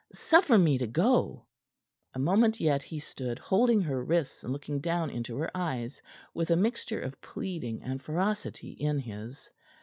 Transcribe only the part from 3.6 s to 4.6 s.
her wrists and